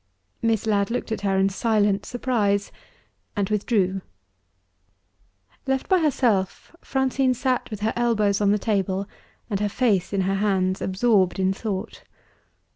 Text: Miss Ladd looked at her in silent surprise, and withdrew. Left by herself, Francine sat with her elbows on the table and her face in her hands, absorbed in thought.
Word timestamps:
Miss 0.41 0.65
Ladd 0.65 0.89
looked 0.89 1.11
at 1.11 1.21
her 1.21 1.37
in 1.37 1.47
silent 1.49 2.07
surprise, 2.07 2.71
and 3.35 3.51
withdrew. 3.51 4.01
Left 5.67 5.87
by 5.87 5.99
herself, 5.99 6.75
Francine 6.81 7.35
sat 7.35 7.69
with 7.69 7.81
her 7.81 7.93
elbows 7.95 8.41
on 8.41 8.51
the 8.51 8.57
table 8.57 9.07
and 9.47 9.59
her 9.59 9.69
face 9.69 10.11
in 10.11 10.21
her 10.21 10.33
hands, 10.37 10.81
absorbed 10.81 11.37
in 11.37 11.53
thought. 11.53 12.01